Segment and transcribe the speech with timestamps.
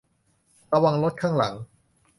[0.73, 1.53] ระวังรถข้างหลัง!